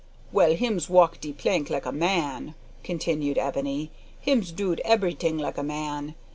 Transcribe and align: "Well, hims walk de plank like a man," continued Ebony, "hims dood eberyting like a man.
"Well, 0.31 0.55
hims 0.55 0.89
walk 0.89 1.19
de 1.21 1.31
plank 1.31 1.69
like 1.69 1.85
a 1.85 1.91
man," 1.91 2.55
continued 2.83 3.37
Ebony, 3.37 3.91
"hims 4.19 4.51
dood 4.51 4.81
eberyting 4.83 5.37
like 5.37 5.59
a 5.59 5.63
man. 5.63 6.15